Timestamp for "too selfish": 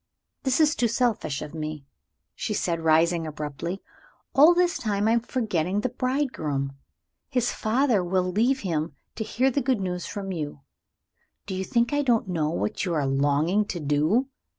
0.75-1.43